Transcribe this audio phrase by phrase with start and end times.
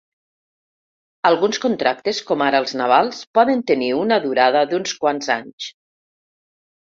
[1.29, 5.71] Alguns contractes, com ara els navals, poden tenir una durada d’uns quants anys.